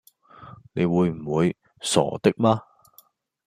[0.73, 1.55] 你會唔會？
[1.79, 2.63] 傻的嗎！